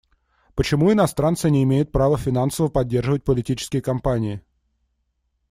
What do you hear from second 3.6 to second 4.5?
кампании?